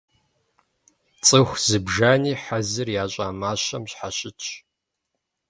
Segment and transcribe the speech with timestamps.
[1.25, 4.47] Цӏыху зыбжани хьэзыр ящӏа мащэм щхьэщытщ.